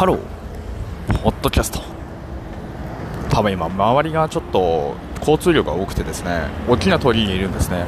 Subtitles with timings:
[0.00, 1.22] ハロー。
[1.22, 1.82] ポッドキャスト。
[3.28, 7.84] 多分今周りがちょっと交通量が多くてですね大きな通りにいるんですね。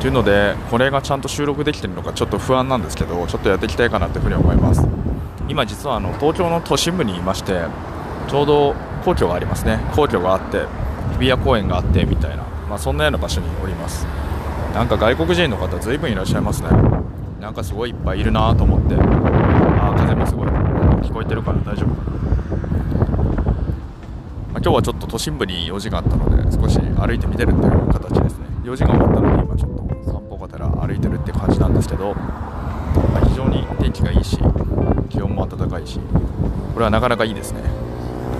[0.00, 4.86] というのでこれがちゃんと収録できてるのかちょっと不安なんですけどちょっとやっていきたいかなというふうに思います。
[5.48, 7.64] 今実はあの東京の都心部にいまして
[8.28, 9.80] ちょうど皇居がありますね。
[9.96, 10.66] 皇居があって
[11.18, 14.06] 日比谷公園があってみたいな、まあ、そんなような場所におります。
[14.72, 16.68] なんか外国人の方ずいぶんいらっしゃいますね。
[17.40, 18.94] なんかすごいいっぱいいるなと思って。
[21.30, 22.18] 聞こえてるから大丈夫かな、ま
[24.54, 28.46] あ、今日はちょっと都心部に用事があったので少し歩いてみてるっていう形ですね。
[28.64, 34.38] 用事が終わったので今ちょっと散歩がてら歩いてるって感じなんですけど、まあ、非常に天気がいいし
[35.08, 36.00] 気温も暖かいし
[36.74, 37.62] これはなかなかいいですね。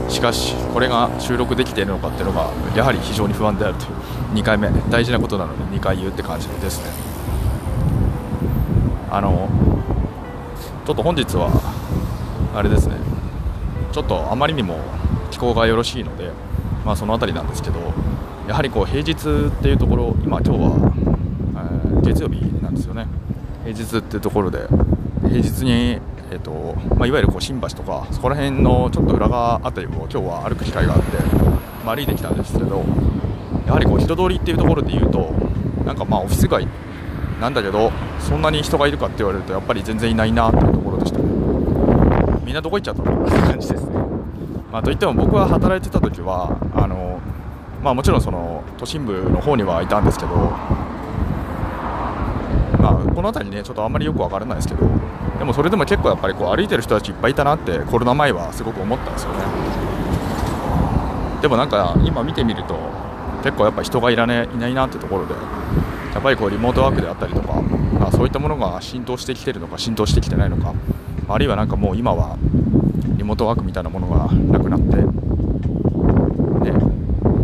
[0.08, 3.90] しかしこれが収録できているのかっていうのがやはり非常に不安であるという
[4.34, 6.90] 2回目大事なことなので2回言うって感じですね。
[9.12, 9.48] あの
[10.84, 11.48] ちょっと本日は
[12.54, 12.96] あれですね。
[13.92, 14.78] ちょっとあまりにも
[15.30, 16.30] 気候がよろしいので、
[16.84, 17.80] まあ、その辺りなんですけど
[18.48, 20.92] やはりこう平日っていうところ今今日は、
[21.56, 23.06] えー、月曜日なんですよね。
[23.64, 24.66] 平日っていうところで
[25.22, 26.00] 平日に
[26.32, 31.16] えーとまあ、いわゆるこう新橋とかそこら辺のちょっと裏側あたりを今日は歩く機会があって、
[31.84, 32.84] まあ、歩いてきたんですけど
[33.66, 35.32] やはりこう人通りっていうところで言うと
[35.84, 36.68] なんかまあオフィス街
[37.40, 37.90] なんだけど
[38.20, 40.89] そんなに人がいるかって言われるとやっぱり全然いないなっていうところ
[42.50, 43.24] みんなどこ行っちゃったの？
[43.24, 43.92] って感じですね、
[44.72, 47.20] まあ、といっても僕は働いてた時はあの、
[47.80, 50.34] まあ、もちろんその都心部の方にはいたんですけど
[52.80, 54.80] まあ、この辺りねちょっとあんまりよく分からないですけど
[55.38, 59.38] でもそれでも結構やっぱりこう歩いてる人たちいっぱいいたなってコロナ前はすごく思ったんですよね。
[61.42, 62.76] でもなんか今見てみると
[63.44, 70.74] 結構やっぱ人がいら、ね、いないなってところでやっぱりこうリモートワークであったりとか、まあ、そういったものが浸透してきてるのか浸透してきてないのか
[71.32, 72.36] あるいはなんかもう今は
[73.16, 75.02] リモートワークみたいなものがなくなってね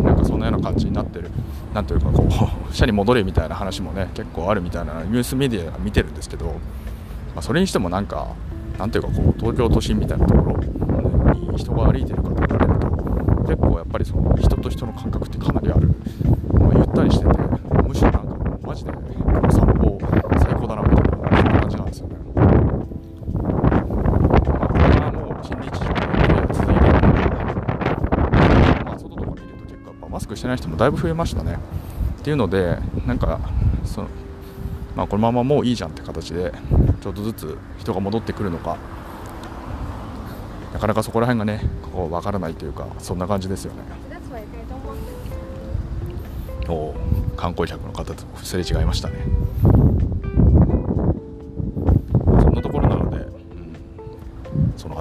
[0.03, 1.29] なんかそんなような感じになってる。
[1.73, 2.27] なんというかこ
[2.71, 6.51] う 社に戻れみたいな話もね結構あるみたいなニュースメディアが見てるんですけど、ま
[7.37, 8.27] あ、それにしてもなんか
[8.79, 12.87] なんていうかこう東京都心みたいなところに人が歩いてるかと言われると
[13.43, 15.93] 結構やっぱりその人と人の感覚ってかなりある、
[16.53, 17.31] まあ、ゆったりしてて
[17.87, 18.91] むしろなんかもうマジで
[19.51, 19.99] 散歩
[20.39, 22.15] 最高だなみたいなそんな感じなんですよね。
[24.59, 26.01] まあ、これがもう新日常で
[26.53, 27.23] 続いているので、
[28.83, 31.57] まあ、外とか見ると結構やっぱマスクしてない人もだいぶ増えましたね。
[32.19, 33.39] っていうのでなんか
[33.83, 34.07] その、
[34.95, 36.53] まあ、このままもういいじゃんって形で
[37.01, 38.77] ちょっとずつ人が戻ってくるのか
[40.73, 41.61] なかなかそこら辺がね
[41.93, 43.79] こう分からないというかそんな感じですよね
[46.67, 46.93] お
[47.37, 49.15] 観光客の方とすれ違いましたね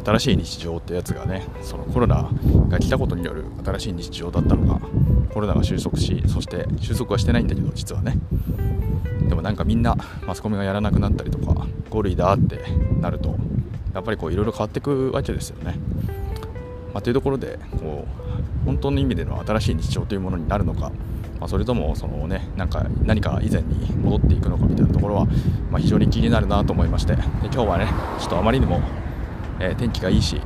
[0.06, 2.30] 新しい日常ってやつがねそのコロナ
[2.68, 4.80] が来たことによる新しい日常だったのが
[5.34, 8.16] コロナが収束しそして収束はしてないんだけど実はね
[9.28, 12.62] でもなんかみんなマスコミがやらなくなったりとか5類だって
[13.00, 13.36] なると
[13.94, 15.74] やっぱりこういろいろ変わっていくわけですよね。
[16.92, 20.92] まあ、というところでこう本当の意味での新しい日常というものになるのか、
[21.40, 25.26] まあ、それともその、ね、なんか何か以前に戻っていくのかみたいなところは、
[25.70, 27.88] まあ、非常に気になるなと思いましてで今日はね
[28.20, 28.80] ちょっとあまりにも、
[29.60, 30.40] えー、天気がいいし、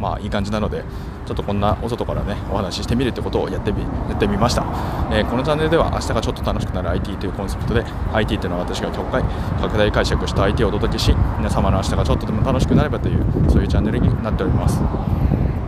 [0.00, 0.84] まあ、いい感じなので
[1.26, 4.62] ちょっとこんなお外からねお話ししてみるってことをやってみやってみました、
[5.10, 9.22] えー、このチャンネルでは明日がちょっと楽しくなる IT というコンセプトで IT というのは私が極快
[9.60, 14.80] 拡大解釈した IT をお届けし皆様の明日がちょっとでも楽しくなればというそういうチャンネルになっております。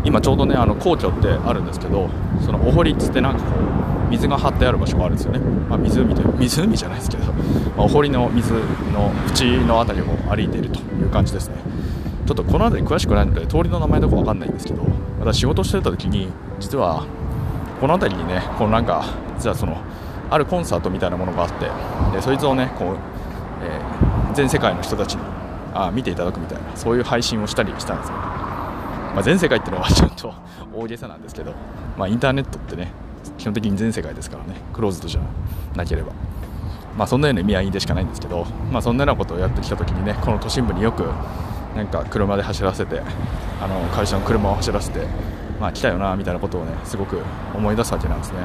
[0.05, 2.09] 今ちょうどねあの皇居ってあるんですけど
[2.41, 11.57] そのお堀っつってなんかこう水が張ってある場所があるんですよね、まあ、湖という湖じゃないですけど、まあ、お堀の水の縁の辺りを歩いているという感じですね。
[12.29, 14.83] ちょっとこの辺り詳しくないので通りの名前とか分かんないんですけど
[15.19, 16.29] 私仕事してた時に
[16.61, 17.07] 実は
[17.81, 19.03] この辺りにねこのなんか
[19.39, 19.79] 実はその
[20.29, 21.71] あるコンサートみたいなものがあって
[22.15, 22.97] でそいつをねこう、
[23.63, 25.23] えー、全世界の人たちに
[25.73, 30.35] あ見ていただくみたいなそういう配信をしたりしたんですよ、まあ、全世界っていうのは ちょっと
[30.75, 31.55] 大げさなんですけど、
[31.97, 32.93] まあ、インターネットってね
[33.39, 35.23] 基本的に全世界ですからねクローズドじゃ
[35.75, 36.13] なければ。
[36.97, 41.05] まあそんなような意味合いでしかないんですけど、まあ、そんなようなことをやってきた時にねこの都心部によく
[41.77, 43.01] なんか車で走らせて
[43.61, 45.07] あの会社の車を走らせて、
[45.61, 47.21] まあ、来たよなみたいなことをねすごく
[47.55, 48.39] 思い出すわけなんですね、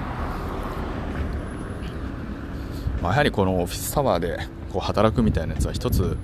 [3.02, 4.38] まあ、やはりこのオフィスタワーで
[4.72, 6.18] こう働くみたいなやつは一つ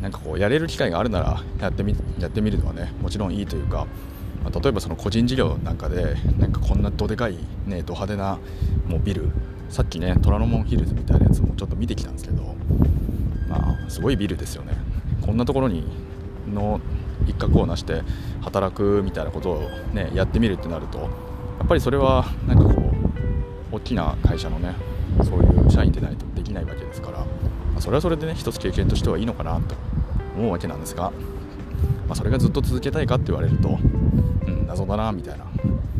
[0.00, 3.86] なんかこうやれる機会があるならやってみやってみるのはねもちろんいいというか、
[4.42, 8.38] まあ、例えばその個人事業なんかでなんかこんなどでかいねド派手な
[8.86, 9.30] もうビル
[9.68, 12.42] さっきね虎ノ門ヒルズみたいなやつもちょっと見てきたんですけど
[13.48, 14.76] まあすごいビルですよね。
[15.22, 15.84] こんなところに
[16.48, 16.80] の
[17.26, 18.02] 一角を成して
[18.40, 21.06] 働くみたいなことを、ね、やってみるってなるとや
[21.64, 22.70] っぱりそれはなんかこ
[23.72, 24.74] う大きな会社のね
[25.24, 27.26] そういう社員でないとできないわけですから、ま
[27.78, 29.74] あ、それはそれでね一つ経験としてはいいのかなと
[30.36, 31.10] 思うわけなんですが、
[32.08, 33.78] まあ、それがずっと続けたいかって言われると、
[34.46, 35.44] うん、謎だなみたいな、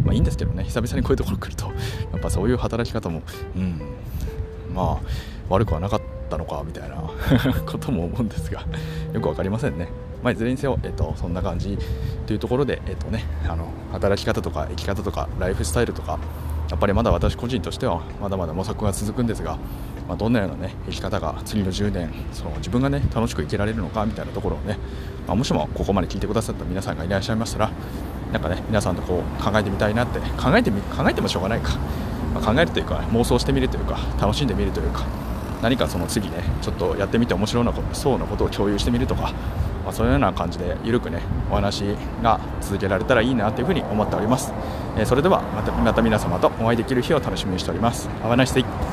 [0.05, 1.67] まあ、いいんですけどね久々にこういうところ来ると
[2.13, 3.23] やっぱそういう働き方も、
[3.57, 3.81] うん、
[4.75, 5.07] まあ
[5.49, 6.01] 悪くはなかっ
[6.31, 6.97] たのかみたいな
[7.67, 8.65] ことも思うんですが
[9.13, 9.89] よく分かりませんね。
[10.23, 11.79] まあ、いずれにせよ、えっと、そんな感じ
[12.27, 16.19] というところで、えっとね、あの働き方とか生き方とかライフスタイルとか
[16.71, 19.59] やっぱりまだ私個人としてはまだまだ模索が続くんですが、
[20.09, 24.79] まあ、どんなような、ね、生き方が次の10年その自分が、ね、楽しく生きられるのかみたいなところをね、
[25.27, 27.71] まあ、もしもここまで聞いてくださった皆さんがいらっしゃいましたら
[28.33, 31.77] なんかね皆さんとこう考えてみたいなって考えてみ考えてもしょうがないか、
[32.35, 35.05] まあ、考えるというか妄想してみるというか楽しんでみるというか
[35.61, 39.33] 何かその次ねちょっとやってみて面白なそうなことを共有してみるとか
[39.85, 41.21] まあ、そういうような感じで緩くね
[41.51, 44.53] お話が続けられたらいいなというふうに思っております、
[44.97, 48.09] えー、それではまたまた皆様とお会いできる日を楽しみにしております。
[48.23, 48.92] Have a nice day